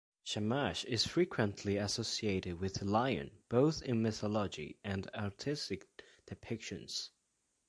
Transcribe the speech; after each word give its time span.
Shamash 0.23 0.83
is 0.85 1.05
frequently 1.05 1.77
associated 1.77 2.59
with 2.59 2.73
the 2.79 2.85
lion, 2.85 3.29
both 3.49 3.83
in 3.83 4.01
mythology 4.01 4.79
and 4.83 5.07
artistic 5.13 5.85
depictions. 6.25 7.09